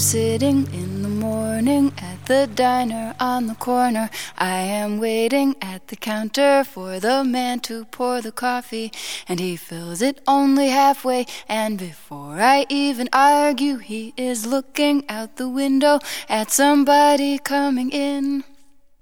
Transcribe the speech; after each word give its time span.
Am 0.00 0.04
sitting 0.04 0.66
in 0.72 1.02
the 1.02 1.08
morning 1.08 1.92
at 1.98 2.24
the 2.24 2.48
diner 2.54 3.14
on 3.20 3.48
the 3.48 3.54
corner. 3.56 4.08
I 4.38 4.60
am 4.80 4.98
waiting 4.98 5.56
at 5.60 5.88
the 5.88 5.96
counter 5.96 6.64
for 6.64 6.98
the 7.00 7.22
man 7.22 7.60
to 7.60 7.84
pour 7.84 8.22
the 8.22 8.32
coffee, 8.32 8.92
and 9.28 9.40
he 9.40 9.56
fills 9.56 10.00
it 10.00 10.22
only 10.26 10.68
halfway. 10.70 11.26
And 11.48 11.78
before 11.78 12.40
I 12.40 12.64
even 12.70 13.10
argue, 13.12 13.76
he 13.76 14.14
is 14.16 14.46
looking 14.46 15.04
out 15.10 15.36
the 15.36 15.50
window 15.50 15.98
at 16.30 16.50
somebody 16.50 17.38
coming 17.38 17.90
in. 17.90 18.44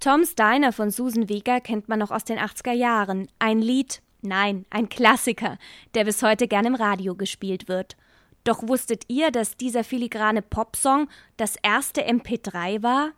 Tom's 0.01 0.35
Diner 0.35 0.73
von 0.73 0.91
Susan 0.91 1.29
Vega 1.29 1.61
kennt 1.61 1.87
man 1.87 1.99
noch 1.99 2.11
aus 2.11 2.25
den 2.25 2.39
80er 2.39 2.73
Jahren. 2.73 3.29
Ein 3.39 3.61
Lied, 3.61 4.01
nein, 4.21 4.65
ein 4.69 4.89
Klassiker, 4.89 5.57
der 5.93 6.03
bis 6.03 6.21
heute 6.23 6.49
gern 6.49 6.65
im 6.65 6.75
Radio 6.75 7.15
gespielt 7.15 7.69
wird. 7.69 7.95
Doch 8.49 8.67
wusstet 8.67 9.03
ihr, 9.09 9.29
dass 9.29 9.57
dieser 9.57 9.83
filigrane 9.83 10.41
Popsong 10.41 11.07
das 11.37 11.55
erste 11.61 12.01
MP3 12.09 12.81
war? 12.81 13.11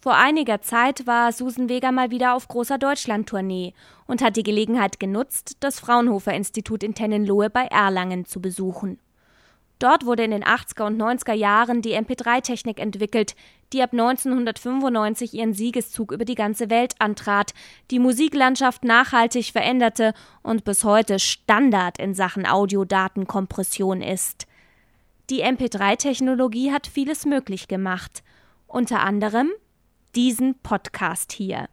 Vor 0.00 0.14
einiger 0.14 0.62
Zeit 0.62 1.06
war 1.06 1.32
Susan 1.32 1.68
Vega 1.68 1.92
mal 1.92 2.10
wieder 2.10 2.34
auf 2.34 2.48
großer 2.48 2.78
Deutschlandtournee 2.78 3.74
und 4.06 4.22
hat 4.22 4.36
die 4.36 4.42
Gelegenheit 4.42 4.98
genutzt, 5.00 5.58
das 5.60 5.78
Fraunhofer 5.78 6.32
Institut 6.32 6.82
in 6.82 6.94
Tennenlohe 6.94 7.50
bei 7.50 7.64
Erlangen 7.64 8.24
zu 8.24 8.40
besuchen. 8.40 8.98
Dort 9.78 10.04
wurde 10.04 10.24
in 10.24 10.32
den 10.32 10.44
80er 10.44 10.86
und 10.86 11.00
90er 11.00 11.34
Jahren 11.34 11.82
die 11.82 11.94
MP3-Technik 11.94 12.80
entwickelt, 12.80 13.36
die 13.72 13.82
ab 13.82 13.92
1995 13.92 15.34
ihren 15.34 15.54
Siegeszug 15.54 16.10
über 16.10 16.24
die 16.24 16.34
ganze 16.34 16.68
Welt 16.68 16.94
antrat, 16.98 17.54
die 17.90 18.00
Musiklandschaft 18.00 18.82
nachhaltig 18.82 19.52
veränderte 19.52 20.14
und 20.42 20.64
bis 20.64 20.82
heute 20.82 21.18
Standard 21.18 21.98
in 21.98 22.14
Sachen 22.14 22.46
Audiodatenkompression 22.46 24.02
ist. 24.02 24.46
Die 25.30 25.44
MP3-Technologie 25.44 26.72
hat 26.72 26.86
vieles 26.86 27.24
möglich 27.24 27.68
gemacht, 27.68 28.24
unter 28.66 29.00
anderem 29.00 29.50
diesen 30.16 30.58
Podcast 30.60 31.32
hier. 31.32 31.68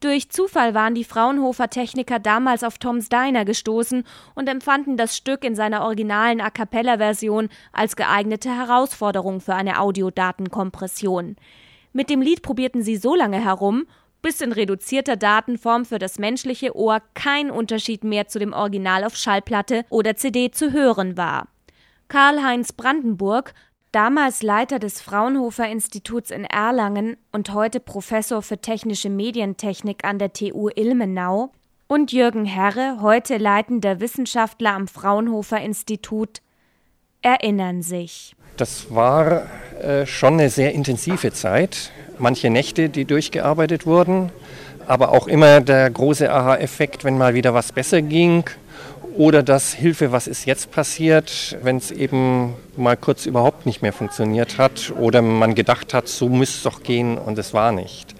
Durch 0.00 0.30
Zufall 0.30 0.72
waren 0.72 0.94
die 0.94 1.04
Fraunhofer 1.04 1.68
Techniker 1.68 2.18
damals 2.18 2.64
auf 2.64 2.78
Toms 2.78 3.10
Diner 3.10 3.44
gestoßen 3.44 4.04
und 4.34 4.48
empfanden 4.48 4.96
das 4.96 5.14
Stück 5.14 5.44
in 5.44 5.54
seiner 5.54 5.82
originalen 5.82 6.40
A 6.40 6.48
cappella-Version 6.48 7.50
als 7.72 7.96
geeignete 7.96 8.48
Herausforderung 8.48 9.42
für 9.42 9.54
eine 9.54 9.78
Audiodatenkompression. 9.78 11.36
Mit 11.92 12.08
dem 12.08 12.22
Lied 12.22 12.40
probierten 12.40 12.82
sie 12.82 12.96
so 12.96 13.14
lange 13.14 13.44
herum, 13.44 13.86
bis 14.22 14.40
in 14.40 14.52
reduzierter 14.52 15.16
Datenform 15.16 15.84
für 15.84 15.98
das 15.98 16.18
menschliche 16.18 16.74
Ohr 16.74 17.02
kein 17.12 17.50
Unterschied 17.50 18.02
mehr 18.02 18.26
zu 18.26 18.38
dem 18.38 18.54
Original 18.54 19.04
auf 19.04 19.16
Schallplatte 19.16 19.84
oder 19.90 20.16
CD 20.16 20.50
zu 20.50 20.72
hören 20.72 21.18
war. 21.18 21.48
Karl-Heinz 22.08 22.72
Brandenburg 22.72 23.54
damals 23.92 24.42
Leiter 24.42 24.78
des 24.78 25.00
Fraunhofer 25.00 25.68
Instituts 25.68 26.30
in 26.30 26.44
Erlangen 26.44 27.16
und 27.32 27.52
heute 27.52 27.80
Professor 27.80 28.42
für 28.42 28.58
technische 28.58 29.10
Medientechnik 29.10 30.04
an 30.04 30.18
der 30.18 30.32
TU 30.32 30.68
Ilmenau, 30.74 31.52
und 31.90 32.12
Jürgen 32.12 32.44
Herre, 32.44 32.98
heute 33.00 33.36
leitender 33.36 33.98
Wissenschaftler 33.98 34.74
am 34.74 34.86
Fraunhofer 34.86 35.60
Institut, 35.60 36.40
erinnern 37.20 37.82
sich. 37.82 38.36
Das 38.56 38.94
war 38.94 39.48
äh, 39.82 40.06
schon 40.06 40.34
eine 40.34 40.50
sehr 40.50 40.72
intensive 40.72 41.32
Zeit. 41.32 41.90
Manche 42.16 42.48
Nächte, 42.48 42.90
die 42.90 43.06
durchgearbeitet 43.06 43.86
wurden, 43.86 44.30
aber 44.86 45.10
auch 45.10 45.26
immer 45.26 45.60
der 45.60 45.90
große 45.90 46.30
Aha-Effekt, 46.32 47.02
wenn 47.02 47.18
mal 47.18 47.34
wieder 47.34 47.54
was 47.54 47.72
besser 47.72 48.02
ging 48.02 48.44
oder 49.16 49.42
das 49.42 49.72
Hilfe, 49.72 50.12
was 50.12 50.26
ist 50.26 50.46
jetzt 50.46 50.70
passiert, 50.70 51.56
wenn 51.62 51.76
es 51.76 51.90
eben 51.90 52.54
mal 52.76 52.96
kurz 52.96 53.26
überhaupt 53.26 53.66
nicht 53.66 53.82
mehr 53.82 53.92
funktioniert 53.92 54.58
hat 54.58 54.92
oder 54.98 55.22
man 55.22 55.54
gedacht 55.54 55.94
hat, 55.94 56.08
so 56.08 56.28
müsste 56.28 56.56
es 56.56 56.62
doch 56.62 56.82
gehen 56.82 57.18
und 57.18 57.38
es 57.38 57.52
war 57.54 57.72
nicht. 57.72 58.14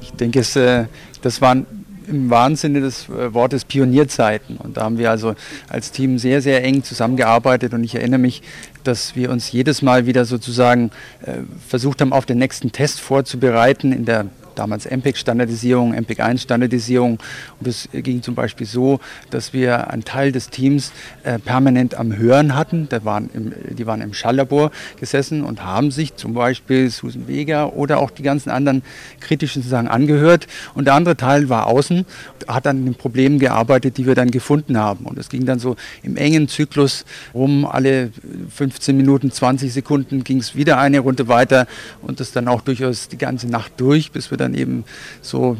Ich 0.00 0.12
denke, 0.12 0.40
es, 0.40 0.56
äh, 0.56 0.86
das 1.22 1.40
waren 1.40 1.66
im 2.08 2.30
wahren 2.30 2.56
Sinne 2.56 2.80
des 2.80 3.08
äh, 3.08 3.32
Wortes 3.34 3.64
Pionierzeiten. 3.64 4.56
Und 4.56 4.76
da 4.76 4.82
haben 4.82 4.98
wir 4.98 5.10
also 5.10 5.34
als 5.68 5.92
Team 5.92 6.18
sehr, 6.18 6.40
sehr 6.40 6.64
eng 6.64 6.82
zusammengearbeitet. 6.82 7.74
Und 7.74 7.84
ich 7.84 7.94
erinnere 7.94 8.18
mich, 8.18 8.42
dass 8.84 9.14
wir 9.14 9.30
uns 9.30 9.52
jedes 9.52 9.82
Mal 9.82 10.06
wieder 10.06 10.24
sozusagen 10.24 10.90
äh, 11.22 11.38
versucht 11.66 12.00
haben, 12.00 12.12
auf 12.12 12.26
den 12.26 12.38
nächsten 12.38 12.72
Test 12.72 13.00
vorzubereiten 13.00 13.92
in 13.92 14.04
der 14.04 14.26
damals 14.58 14.86
MPEG-Standardisierung, 14.86 15.94
MPEG-1-Standardisierung. 15.94 17.18
Und 17.60 17.66
es 17.66 17.88
ging 17.92 18.22
zum 18.22 18.34
Beispiel 18.34 18.66
so, 18.66 19.00
dass 19.30 19.52
wir 19.52 19.90
einen 19.90 20.04
Teil 20.04 20.32
des 20.32 20.50
Teams 20.50 20.92
äh, 21.24 21.38
permanent 21.38 21.94
am 21.94 22.16
Hören 22.16 22.54
hatten. 22.54 22.88
Da 22.88 23.04
waren 23.04 23.30
im, 23.32 23.52
die 23.76 23.86
waren 23.86 24.00
im 24.00 24.14
Schalllabor 24.14 24.70
gesessen 24.98 25.44
und 25.44 25.64
haben 25.64 25.90
sich 25.90 26.16
zum 26.16 26.34
Beispiel 26.34 26.90
Susan 26.90 27.28
Vega 27.28 27.66
oder 27.66 27.98
auch 27.98 28.10
die 28.10 28.22
ganzen 28.22 28.50
anderen 28.50 28.82
kritischen 29.20 29.62
Sachen 29.62 29.88
angehört. 29.88 30.46
Und 30.74 30.86
der 30.86 30.94
andere 30.94 31.16
Teil 31.16 31.48
war 31.48 31.66
außen, 31.66 32.04
hat 32.46 32.66
an 32.66 32.84
den 32.84 32.94
Problemen 32.94 33.38
gearbeitet, 33.38 33.96
die 33.96 34.06
wir 34.06 34.14
dann 34.14 34.30
gefunden 34.30 34.78
haben. 34.78 35.04
Und 35.06 35.18
es 35.18 35.28
ging 35.28 35.44
dann 35.44 35.58
so 35.58 35.76
im 36.02 36.16
engen 36.16 36.48
Zyklus 36.48 37.04
rum, 37.34 37.64
alle 37.64 38.10
15 38.54 38.96
Minuten, 38.96 39.30
20 39.30 39.72
Sekunden 39.72 40.24
ging 40.24 40.38
es 40.38 40.54
wieder 40.54 40.78
eine 40.78 41.00
Runde 41.00 41.28
weiter 41.28 41.66
und 42.02 42.20
das 42.20 42.32
dann 42.32 42.48
auch 42.48 42.62
durchaus 42.62 43.08
die 43.08 43.18
ganze 43.18 43.48
Nacht 43.48 43.72
durch, 43.78 44.12
bis 44.12 44.30
wir 44.30 44.38
dann 44.38 44.47
dann 44.48 44.60
eben 44.60 44.84
so 45.22 45.56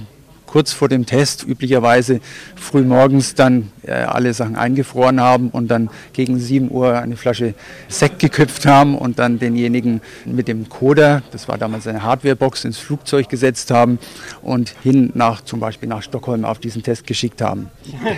kurz 0.48 0.72
vor 0.72 0.88
dem 0.88 1.06
Test 1.06 1.46
üblicherweise 1.46 2.20
früh 2.56 2.82
morgens 2.82 3.34
dann 3.34 3.70
äh, 3.82 3.92
alle 3.92 4.32
Sachen 4.34 4.56
eingefroren 4.56 5.20
haben 5.20 5.50
und 5.50 5.68
dann 5.68 5.90
gegen 6.14 6.38
7 6.38 6.70
Uhr 6.70 6.98
eine 6.98 7.16
Flasche 7.16 7.54
Sekt 7.88 8.18
geköpft 8.18 8.66
haben 8.66 8.96
und 8.96 9.18
dann 9.18 9.38
denjenigen 9.38 10.00
mit 10.24 10.48
dem 10.48 10.68
Coder, 10.68 11.22
das 11.30 11.48
war 11.48 11.58
damals 11.58 11.86
eine 11.86 12.02
Hardwarebox, 12.02 12.64
ins 12.64 12.78
Flugzeug 12.78 13.28
gesetzt 13.28 13.70
haben 13.70 13.98
und 14.42 14.74
hin 14.82 15.10
nach 15.14 15.42
zum 15.42 15.60
Beispiel 15.60 15.88
nach 15.88 16.02
Stockholm 16.02 16.44
auf 16.44 16.58
diesen 16.58 16.82
Test 16.82 17.06
geschickt 17.06 17.40
haben. 17.40 17.70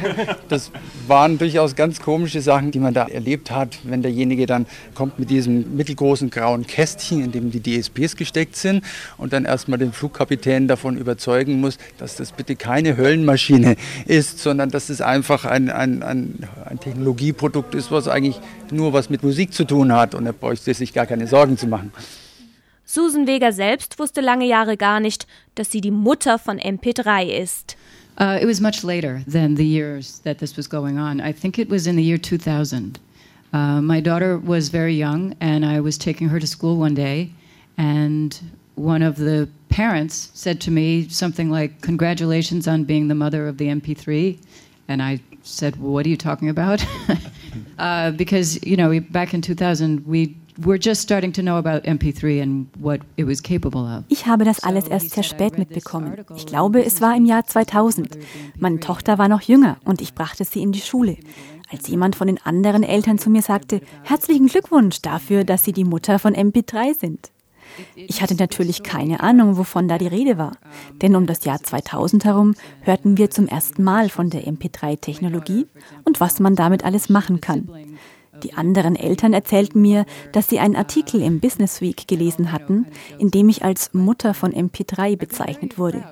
Das 0.48 0.72
waren 1.06 1.38
durchaus 1.38 1.76
ganz 1.76 2.00
komische 2.00 2.40
Sachen, 2.40 2.72
die 2.72 2.80
man 2.80 2.92
da 2.92 3.06
erlebt 3.06 3.50
hat, 3.50 3.78
wenn 3.84 4.02
derjenige 4.02 4.46
dann 4.46 4.66
kommt 4.94 5.18
mit 5.18 5.30
diesem 5.30 5.76
mittelgroßen 5.76 6.30
grauen 6.30 6.66
Kästchen, 6.66 7.22
in 7.24 7.32
dem 7.32 7.50
die 7.50 7.62
DSPs 7.62 8.16
gesteckt 8.16 8.56
sind 8.56 8.84
und 9.16 9.32
dann 9.32 9.44
erstmal 9.44 9.78
den 9.78 9.92
Flugkapitän 9.92 10.66
davon 10.66 10.96
überzeugen 10.96 11.60
muss, 11.60 11.78
dass 11.98 12.19
das 12.20 12.32
bitte 12.32 12.54
keine 12.54 12.96
Höllenmaschine 12.96 13.76
ist, 14.06 14.38
sondern 14.38 14.70
dass 14.70 14.90
es 14.90 15.00
einfach 15.00 15.44
ein, 15.44 15.70
ein, 15.70 16.02
ein, 16.02 16.46
ein 16.66 16.78
Technologieprodukt 16.78 17.74
ist, 17.74 17.90
was 17.90 18.06
eigentlich 18.06 18.40
nur 18.70 18.92
was 18.92 19.10
mit 19.10 19.22
Musik 19.22 19.52
zu 19.52 19.64
tun 19.64 19.92
hat 19.92 20.14
und 20.14 20.26
er 20.26 20.32
bräuchte 20.32 20.72
sich 20.74 20.92
gar 20.92 21.06
keine 21.06 21.26
Sorgen 21.26 21.56
zu 21.56 21.66
machen. 21.66 21.92
Susan 22.84 23.26
Vega 23.26 23.52
selbst 23.52 23.98
wusste 23.98 24.20
lange 24.20 24.46
Jahre 24.46 24.76
gar 24.76 25.00
nicht, 25.00 25.26
dass 25.54 25.70
sie 25.70 25.80
die 25.80 25.92
Mutter 25.92 26.38
von 26.38 26.58
MP3 26.58 27.26
ist. 27.26 27.76
Uh, 28.18 28.36
it 28.40 28.46
was 28.46 28.60
much 28.60 28.82
later 28.82 29.22
than 29.26 29.56
the 29.56 29.64
years 29.64 30.20
that 30.24 30.38
this 30.38 30.56
was 30.58 30.68
going 30.68 30.98
on. 30.98 31.20
I 31.20 31.32
think 31.32 31.56
it 31.58 31.70
was 31.70 31.86
in 31.86 31.96
the 31.96 32.02
year 32.02 32.20
2000. 32.20 32.98
Uh, 33.52 33.80
my 33.80 34.02
daughter 34.02 34.38
was 34.38 34.70
very 34.70 34.94
young, 34.94 35.34
and 35.40 35.64
I 35.64 35.80
was 35.80 35.96
taking 35.96 36.28
her 36.28 36.38
to 36.38 36.46
school 36.46 36.76
one 36.76 36.94
day, 36.94 37.30
and 37.78 38.38
one 38.74 39.02
of 39.02 39.16
the 39.16 39.48
parents 39.70 40.30
said 40.34 40.60
to 40.62 40.70
me 40.70 41.08
something 41.08 41.50
like, 41.50 41.80
Congratulations 41.80 42.68
on 42.68 42.84
being 42.84 43.08
the 43.08 43.14
mother 43.14 43.48
of 43.48 43.56
the 43.56 43.66
MP3. 43.68 44.38
And 44.88 45.02
I 45.02 45.20
said, 45.42 45.80
well, 45.80 45.92
What 45.92 46.06
are 46.06 46.10
you 46.10 46.16
talking 46.16 46.48
about? 46.48 46.84
uh, 47.78 48.10
because, 48.10 48.62
you 48.64 48.76
know, 48.76 49.00
back 49.00 49.32
in 49.32 49.42
2000, 49.42 50.06
we 50.06 50.36
We're 50.62 50.78
just 50.78 51.00
starting 51.00 51.32
to 51.34 51.42
know 51.42 51.56
about 51.56 51.84
MP3 51.84 52.42
and 52.42 52.66
what 52.78 53.00
it 53.16 53.24
was 53.24 53.40
capable 53.40 53.86
of. 53.86 54.04
Ich 54.08 54.26
habe 54.26 54.44
das 54.44 54.62
alles 54.62 54.88
erst 54.88 55.10
sehr 55.10 55.22
spät 55.22 55.56
mitbekommen. 55.56 56.22
Ich 56.36 56.44
glaube, 56.44 56.84
es 56.84 57.00
war 57.00 57.16
im 57.16 57.24
Jahr 57.24 57.46
2000. 57.46 58.18
Meine 58.58 58.78
Tochter 58.78 59.16
war 59.16 59.28
noch 59.28 59.40
jünger 59.40 59.78
und 59.86 60.02
ich 60.02 60.12
brachte 60.12 60.44
sie 60.44 60.60
in 60.60 60.72
die 60.72 60.80
Schule. 60.80 61.16
Als 61.70 61.88
jemand 61.88 62.14
von 62.14 62.26
den 62.26 62.38
anderen 62.44 62.82
Eltern 62.82 63.18
zu 63.18 63.30
mir 63.30 63.42
sagte, 63.42 63.80
herzlichen 64.02 64.48
Glückwunsch 64.48 65.00
dafür, 65.00 65.44
dass 65.44 65.64
Sie 65.64 65.72
die 65.72 65.84
Mutter 65.84 66.18
von 66.18 66.34
MP3 66.34 66.98
sind. 66.98 67.30
Ich 67.94 68.22
hatte 68.22 68.34
natürlich 68.34 68.82
keine 68.82 69.20
Ahnung, 69.20 69.56
wovon 69.56 69.88
da 69.88 69.98
die 69.98 70.06
Rede 70.06 70.38
war. 70.38 70.56
Denn 71.02 71.16
um 71.16 71.26
das 71.26 71.44
Jahr 71.44 71.62
2000 71.62 72.24
herum 72.24 72.54
hörten 72.82 73.16
wir 73.16 73.30
zum 73.30 73.46
ersten 73.46 73.82
Mal 73.82 74.08
von 74.08 74.30
der 74.30 74.46
MP3-Technologie 74.46 75.66
und 76.04 76.20
was 76.20 76.40
man 76.40 76.56
damit 76.56 76.84
alles 76.84 77.08
machen 77.08 77.40
kann. 77.40 77.68
Die 78.42 78.54
anderen 78.54 78.96
Eltern 78.96 79.32
erzählten 79.32 79.82
mir, 79.82 80.06
dass 80.32 80.48
sie 80.48 80.60
einen 80.60 80.76
Artikel 80.76 81.20
im 81.20 81.40
Business 81.40 81.80
Week 81.80 82.08
gelesen 82.08 82.52
hatten, 82.52 82.86
in 83.18 83.30
dem 83.30 83.48
ich 83.48 83.64
als 83.64 83.92
Mutter 83.92 84.34
von 84.34 84.52
MP3 84.52 85.16
bezeichnet 85.16 85.78
wurde. 85.78 86.04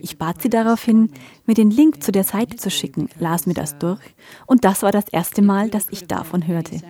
Ich 0.00 0.18
bat 0.18 0.40
sie 0.40 0.48
daraufhin, 0.50 1.10
mir 1.46 1.54
den 1.54 1.70
Link 1.70 2.02
zu 2.02 2.12
der 2.12 2.24
Seite 2.24 2.56
zu 2.56 2.70
schicken, 2.70 3.08
las 3.18 3.46
mir 3.46 3.54
das 3.54 3.78
durch 3.78 4.00
und 4.46 4.64
das 4.64 4.82
war 4.82 4.92
das 4.92 5.08
erste 5.08 5.42
Mal, 5.42 5.68
dass 5.68 5.88
ich 5.90 6.06
davon 6.06 6.46
hörte. 6.46 6.80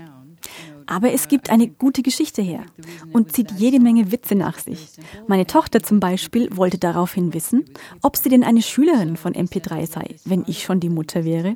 Aber 0.86 1.12
es 1.12 1.28
gibt 1.28 1.50
eine 1.50 1.69
gute 1.69 2.02
Geschichte 2.02 2.42
her 2.42 2.64
und 3.12 3.32
zieht 3.32 3.52
jede 3.52 3.81
Menge 3.81 4.12
Witze 4.12 4.34
nach 4.34 4.58
sich. 4.58 4.88
Meine 5.26 5.46
Tochter 5.46 5.82
zum 5.82 6.00
Beispiel 6.00 6.56
wollte 6.56 6.78
daraufhin 6.78 7.34
wissen, 7.34 7.64
ob 8.02 8.16
sie 8.16 8.28
denn 8.28 8.44
eine 8.44 8.62
Schülerin 8.62 9.16
von 9.16 9.32
MP3 9.34 9.86
sei, 9.86 10.16
wenn 10.25 10.44
ich 10.46 10.62
schon 10.62 10.81
die 10.81 10.90
Mutter 10.90 11.25
wäre. 11.25 11.54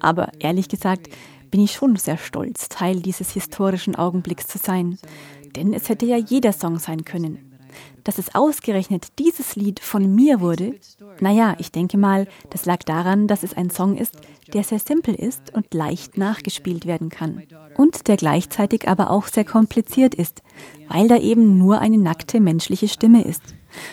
Aber 0.00 0.32
ehrlich 0.38 0.68
gesagt 0.68 1.08
bin 1.50 1.62
ich 1.62 1.72
schon 1.72 1.96
sehr 1.96 2.18
stolz, 2.18 2.68
Teil 2.68 3.00
dieses 3.00 3.32
historischen 3.32 3.94
Augenblicks 3.94 4.46
zu 4.46 4.58
sein. 4.58 4.98
Denn 5.56 5.72
es 5.72 5.88
hätte 5.88 6.06
ja 6.06 6.16
jeder 6.16 6.52
Song 6.52 6.78
sein 6.78 7.04
können. 7.04 7.47
Dass 8.04 8.18
es 8.18 8.34
ausgerechnet 8.34 9.08
dieses 9.18 9.56
Lied 9.56 9.80
von 9.80 10.14
mir 10.14 10.40
wurde, 10.40 10.74
naja, 11.20 11.56
ich 11.58 11.72
denke 11.72 11.98
mal, 11.98 12.26
das 12.50 12.64
lag 12.64 12.78
daran, 12.84 13.26
dass 13.26 13.42
es 13.42 13.54
ein 13.54 13.70
Song 13.70 13.96
ist, 13.96 14.16
der 14.54 14.64
sehr 14.64 14.78
simpel 14.78 15.14
ist 15.14 15.52
und 15.54 15.74
leicht 15.74 16.16
nachgespielt 16.16 16.86
werden 16.86 17.10
kann. 17.10 17.42
Und 17.76 18.08
der 18.08 18.16
gleichzeitig 18.16 18.88
aber 18.88 19.10
auch 19.10 19.26
sehr 19.26 19.44
kompliziert 19.44 20.14
ist, 20.14 20.42
weil 20.88 21.08
da 21.08 21.18
eben 21.18 21.58
nur 21.58 21.80
eine 21.80 21.98
nackte 21.98 22.40
menschliche 22.40 22.88
Stimme 22.88 23.24
ist. 23.24 23.42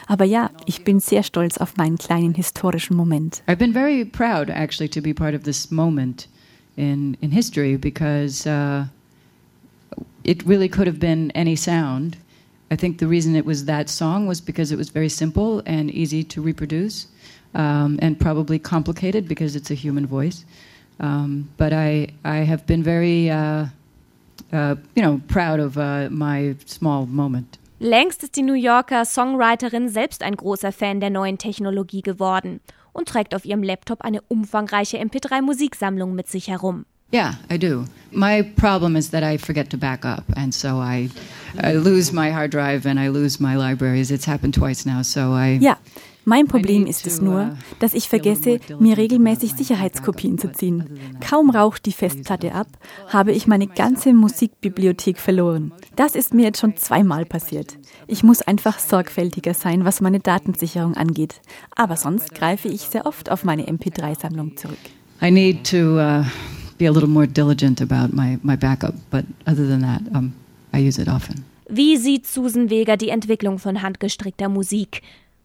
Aber 0.07 0.25
ja, 0.25 0.49
ich 0.65 0.83
bin 0.83 0.99
sehr 0.99 1.23
stolz 1.23 1.57
auf 1.57 1.77
meinen 1.77 1.97
kleinen 1.97 2.33
historischen 2.33 2.95
Moment. 2.95 3.43
I've 3.47 3.57
been 3.57 3.73
very 3.73 4.05
proud 4.05 4.49
actually 4.49 4.89
to 4.89 5.01
be 5.01 5.13
part 5.13 5.35
of 5.35 5.43
this 5.43 5.71
moment 5.71 6.29
in 6.75 7.17
in 7.21 7.31
history 7.31 7.77
because 7.77 8.47
uh, 8.49 8.85
it 10.23 10.45
really 10.47 10.69
could 10.69 10.87
have 10.87 10.99
been 10.99 11.31
any 11.35 11.55
sound. 11.55 12.17
I 12.71 12.75
think 12.75 12.97
the 12.97 13.07
reason 13.07 13.35
it 13.35 13.45
was 13.45 13.65
that 13.65 13.89
song 13.89 14.27
was 14.27 14.41
because 14.41 14.71
it 14.71 14.77
was 14.77 14.89
very 14.89 15.09
simple 15.09 15.61
and 15.65 15.91
easy 15.91 16.23
to 16.23 16.41
reproduce, 16.41 17.07
um, 17.53 17.99
and 18.01 18.19
probably 18.19 18.59
complicated 18.59 19.27
because 19.27 19.55
it's 19.55 19.69
a 19.69 19.75
human 19.75 20.07
voice. 20.07 20.45
Um, 20.99 21.49
but 21.57 21.73
I, 21.73 22.07
I 22.23 22.37
have 22.37 22.65
been 22.65 22.81
very, 22.83 23.29
uh, 23.29 23.67
uh, 24.51 24.75
you 24.95 25.03
know, 25.03 25.21
proud 25.27 25.59
of 25.59 25.77
uh, 25.77 26.09
my 26.09 26.55
small 26.65 27.05
moment. 27.05 27.59
Längst 27.79 28.23
ist 28.23 28.37
die 28.37 28.41
New 28.41 28.53
Yorker 28.53 29.03
Songwriterin 29.03 29.89
selbst 29.89 30.23
ein 30.23 30.35
großer 30.35 30.71
Fan 30.71 31.01
der 31.01 31.09
neuen 31.09 31.37
Technologie 31.37 32.01
geworden 32.01 32.61
und 32.93 33.09
trägt 33.09 33.35
auf 33.35 33.45
ihrem 33.45 33.63
Laptop 33.63 34.01
eine 34.01 34.21
umfangreiche 34.21 34.97
MP3-Musiksammlung 34.97 36.15
mit 36.15 36.29
sich 36.29 36.47
herum. 36.47 36.85
Yeah, 37.15 37.35
I 37.49 37.55
do. 37.55 37.85
My 38.11 38.41
problem 38.41 38.97
is 38.97 39.11
that 39.11 39.23
I 39.23 39.37
forget 39.37 39.69
to 39.69 39.77
back 39.77 40.03
up, 40.03 40.25
and 40.35 40.53
so 40.53 40.79
I, 40.81 41.09
I 41.57 41.75
lose 41.75 42.11
my 42.11 42.29
hard 42.29 42.51
drive 42.51 42.85
and 42.85 42.99
I 42.99 43.07
lose 43.07 43.39
my 43.39 43.55
libraries. 43.55 44.11
It's 44.11 44.25
happened 44.25 44.53
twice 44.53 44.85
now, 44.85 45.01
so 45.01 45.31
I. 45.31 45.57
Ja, 45.61 45.77
mein 46.25 46.47
Problem 46.47 46.85
ist 46.85 47.07
es 47.07 47.21
nur, 47.21 47.41
uh, 47.41 47.57
dass 47.79 47.93
ich 47.93 48.09
vergesse, 48.09 48.59
mir 48.79 48.97
regelmäßig 48.97 49.53
Sicherheitskopien 49.53 50.37
zu 50.37 50.51
ziehen. 50.51 50.99
Kaum 51.21 51.51
raucht 51.51 51.85
die 51.85 51.93
Festplatte 51.93 52.53
ab, 52.53 52.67
habe 53.07 53.31
ich 53.31 53.47
meine 53.47 53.67
ganze 53.67 54.13
Musikbibliothek 54.13 55.17
verloren. 55.17 55.71
Das 55.95 56.15
ist 56.15 56.33
mir 56.33 56.47
jetzt 56.47 56.59
schon 56.59 56.75
zweimal 56.75 57.23
passiert. 57.23 57.77
Ich 58.07 58.23
muss 58.23 58.41
einfach 58.41 58.77
sorgfältiger 58.79 59.53
sein, 59.53 59.85
was 59.85 60.01
meine 60.01 60.19
Datensicherung 60.19 60.97
angeht. 60.97 61.39
Aber 61.77 61.95
sonst 61.95 62.35
greife 62.35 62.67
ich 62.67 62.81
sehr 62.81 63.05
oft 63.05 63.31
auf 63.31 63.45
meine 63.45 63.69
MP3-Sammlung 63.69 64.57
zurück. 64.57 64.79
I 65.21 65.31
need 65.31 65.63
to 65.69 65.97
uh, 65.97 66.25
be 66.77 66.85
a 66.85 66.91
little 66.91 67.09
more 67.09 67.27
diligent 67.27 67.81
about 67.81 68.13
my, 68.13 68.39
my 68.43 68.55
backup, 68.55 68.95
but 69.09 69.25
other 69.47 69.65
than 69.67 69.81
that, 69.81 70.01
um, 70.13 70.33
I 70.73 70.79
use 70.79 70.97
it 70.97 71.07
often. 71.07 71.45
Wie 71.67 71.97
sieht 71.97 72.27
Susan 72.27 72.69
Weger 72.69 72.95
die 72.95 73.09
Entwicklung 73.09 73.57
von 73.57 73.81
handgestrickter 73.81 74.49
Musik? 74.49 75.01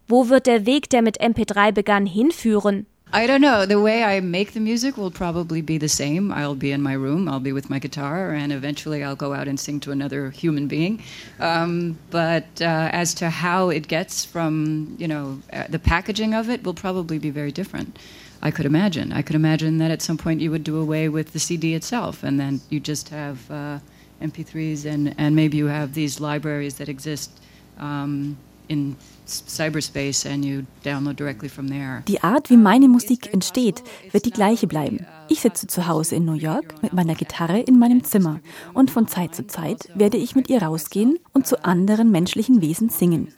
Wo 0.07 0.29
wird 0.29 0.47
der 0.47 0.67
Weg, 0.67 0.91
der 0.91 1.03
mit 1.03 1.21
MP3 1.21 1.73
begann, 1.73 2.05
hinführen? 2.05 2.87
I 3.13 3.27
don't 3.27 3.41
know. 3.41 3.67
The 3.67 3.81
way 3.81 4.05
I 4.05 4.21
make 4.21 4.53
the 4.53 4.61
music 4.61 4.97
will 4.97 5.11
probably 5.11 5.63
be 5.63 5.79
the 5.79 5.89
same. 5.89 6.31
I'll 6.31 6.55
be 6.55 6.71
in 6.71 6.81
my 6.81 6.93
room, 6.93 7.29
I'll 7.29 7.41
be 7.41 7.53
with 7.53 7.69
my 7.69 7.81
guitar, 7.81 8.33
and 8.33 8.53
eventually 8.53 9.03
I'll 9.03 9.17
go 9.17 9.33
out 9.33 9.49
and 9.49 9.59
sing 9.59 9.81
to 9.81 9.91
another 9.91 10.31
human 10.31 10.69
being. 10.69 11.03
Um, 11.41 11.99
but 12.11 12.45
uh, 12.61 12.89
as 12.93 13.15
to 13.15 13.29
how 13.31 13.71
it 13.71 13.89
gets 13.89 14.25
from, 14.25 14.95
you 14.99 15.09
know, 15.09 15.41
uh, 15.53 15.65
the 15.69 15.81
packaging 15.81 16.35
of 16.35 16.49
it 16.49 16.63
will 16.63 16.75
probably 16.75 17.19
be 17.19 17.31
very 17.31 17.51
different. 17.51 17.99
I 18.43 18.51
could 18.51 18.67
imagine. 18.67 19.13
I 19.13 19.23
could 19.23 19.37
imagine 19.37 19.79
that 19.79 19.91
at 19.91 20.03
some 20.03 20.17
point 20.17 20.41
you 20.41 20.51
would 20.51 20.65
do 20.65 20.81
away 20.81 21.09
with 21.09 21.33
the 21.33 21.39
CD 21.39 21.75
itself, 21.75 22.23
and 22.23 22.39
then 22.41 22.61
you 22.71 22.81
just 22.81 23.11
have 23.11 23.51
uh, 23.51 23.79
MP3s, 24.23 24.87
and, 24.87 25.15
and 25.19 25.37
maybe 25.37 25.57
you 25.59 25.67
have 25.67 25.93
these 25.95 26.21
libraries 26.21 26.77
that 26.79 26.89
exist 26.89 27.31
um, 27.79 28.37
in 28.69 28.97
cyberspace 29.27 30.27
and 30.27 30.45
you 30.45 30.67
download 30.85 31.17
directly 31.17 31.49
from 31.49 31.69
there. 31.69 32.03
Die 32.09 32.23
Art, 32.23 32.51
wie 32.51 32.57
meine 32.57 32.89
Musik 32.89 33.33
entsteht, 33.33 33.83
wird 34.11 34.25
die 34.25 34.31
gleiche 34.31 34.67
bleiben. 34.67 35.07
Ich 35.29 35.41
sitze 35.41 35.67
zu 35.67 35.87
Hause 35.87 36.17
in 36.17 36.25
New 36.25 36.35
York 36.35 36.83
mit 36.83 36.93
meiner 36.93 37.15
Gitarre 37.15 37.61
in 37.61 37.79
meinem 37.79 38.05
Zimmer 38.05 38.41
und 38.75 38.91
von 38.91 39.07
Zeit 39.07 39.35
zu 39.35 39.47
Zeit 39.47 39.89
werde 39.95 40.17
ich 40.17 40.35
mit 40.35 40.49
ihr 40.49 40.63
rausgehen 40.63 41.19
und 41.33 41.47
zu 41.47 41.65
anderen 41.65 42.11
menschlichen 42.11 42.61
Wesen 42.61 42.89
singen. 42.89 43.29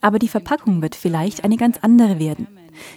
Aber 0.00 0.18
die 0.18 0.28
Verpackung 0.28 0.82
wird 0.82 0.94
vielleicht 0.94 1.44
eine 1.44 1.56
ganz 1.56 1.78
andere 1.80 2.18
werden. 2.18 2.46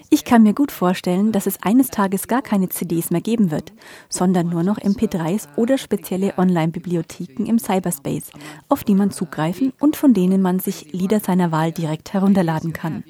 Ich 0.10 0.26
kann 0.26 0.44
mir 0.44 0.54
gut 0.54 0.72
vorstellen, 0.72 1.32
dass 1.32 1.48
es 1.48 1.62
eines 1.64 1.88
Tages 1.88 2.28
gar 2.28 2.42
keine 2.42 2.70
CDs 2.70 3.10
mehr 3.12 3.22
geben 3.22 3.52
wird, 3.52 3.74
sondern 4.10 4.50
nur 4.50 4.64
noch 4.64 4.78
MP3s 4.78 5.48
oder 5.56 5.78
spezielle 5.78 6.38
Online-Bibliotheken 6.38 7.46
im 7.46 7.60
Cyberspace, 7.60 8.32
auf 8.70 8.84
die 8.84 8.96
man 8.96 9.12
zugreifen 9.12 9.74
und 9.80 9.96
von 9.96 10.14
denen 10.14 10.42
man 10.42 10.60
sich 10.60 10.92
Lieder 10.94 11.20
seiner 11.20 11.52
Wahl 11.52 11.72
direkt 11.72 12.14
herunterladen 12.14 12.74
kann. 12.74 13.04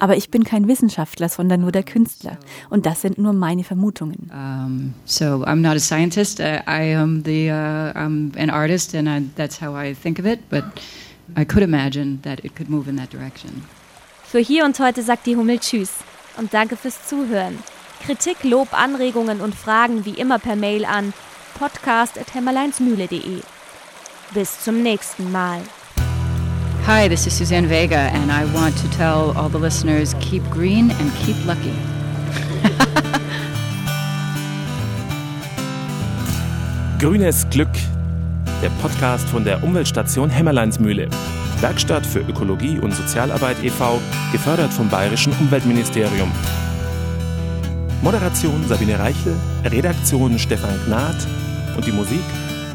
Aber 0.00 0.16
ich 0.16 0.30
bin 0.30 0.44
kein 0.44 0.68
Wissenschaftler, 0.68 1.28
sondern 1.28 1.60
nur 1.60 1.72
der 1.72 1.82
Künstler. 1.82 2.38
Und 2.70 2.86
das 2.86 3.02
sind 3.02 3.18
nur 3.18 3.32
meine 3.32 3.64
Vermutungen. 3.64 4.30
Um, 4.32 4.94
so 5.04 5.44
I'm 5.44 5.56
not 5.56 5.74
a 5.76 5.80
scientist. 5.80 6.38
Uh, 6.38 6.60
I 6.68 6.94
am 6.94 7.22
the 7.24 7.48
uh, 7.50 7.98
I'm 7.98 8.32
an 8.38 8.50
artist, 8.50 8.94
and 8.94 9.08
I, 9.08 9.28
that's 9.36 9.60
how 9.60 9.74
I 9.74 9.94
think 9.94 10.20
of 10.20 10.26
it. 10.26 10.48
But 10.48 10.64
I 11.36 11.44
could 11.44 11.62
imagine 11.62 12.20
that 12.22 12.44
it 12.44 12.54
could 12.54 12.70
move 12.70 12.88
in 12.88 12.96
that 12.96 13.10
direction. 13.10 13.64
Für 14.30 14.38
hier 14.40 14.66
und 14.66 14.78
heute 14.78 15.02
sagt 15.02 15.24
die 15.24 15.36
Hummel 15.36 15.58
Tschüss 15.58 15.90
und 16.36 16.52
danke 16.52 16.76
fürs 16.76 17.06
Zuhören. 17.06 17.58
Kritik, 18.04 18.44
Lob, 18.44 18.68
Anregungen 18.72 19.40
und 19.40 19.54
Fragen 19.54 20.04
wie 20.04 20.10
immer 20.10 20.38
per 20.38 20.54
Mail 20.54 20.84
an 20.84 21.14
podcast.hämmerleinsmühle.de. 21.58 23.40
Bis 24.34 24.62
zum 24.62 24.82
nächsten 24.82 25.32
Mal. 25.32 25.60
Hi, 26.86 27.08
this 27.08 27.26
is 27.26 27.38
Suzanne 27.38 27.70
Vega, 27.70 28.08
and 28.08 28.30
I 28.30 28.44
want 28.54 28.76
to 28.82 28.88
tell 28.98 29.34
all 29.34 29.48
the 29.48 29.56
listeners 29.56 30.14
keep 30.20 30.42
green 30.50 30.90
and 30.90 31.10
keep 31.24 31.36
lucky. 31.46 31.72
Grünes 36.98 37.46
Glück, 37.48 37.72
der 38.60 38.68
Podcast 38.82 39.26
von 39.30 39.44
der 39.44 39.64
Umweltstation 39.64 40.28
Hämmerleinsmühle. 40.28 41.08
Werkstatt 41.60 42.06
für 42.06 42.20
Ökologie 42.20 42.78
und 42.78 42.94
Sozialarbeit 42.94 43.62
e.V., 43.64 44.00
gefördert 44.30 44.72
vom 44.72 44.88
Bayerischen 44.88 45.32
Umweltministerium. 45.40 46.30
Moderation 48.02 48.64
Sabine 48.68 48.98
Reichel, 48.98 49.34
Redaktion 49.64 50.38
Stefan 50.38 50.78
Gnad 50.86 51.16
und 51.76 51.84
die 51.84 51.92
Musik 51.92 52.22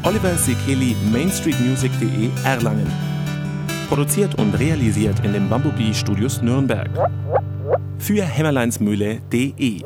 Oliver 0.02 0.36
Sekeli, 0.36 0.94
mainstreetmusic.de 1.10 2.28
Erlangen. 2.44 2.86
Produziert 3.88 4.34
und 4.34 4.52
realisiert 4.54 5.24
in 5.24 5.32
den 5.32 5.48
Bumblebee 5.48 5.94
Studios 5.94 6.42
Nürnberg. 6.42 6.90
Für 7.98 8.22
hämmerleinsmühle.de 8.22 9.82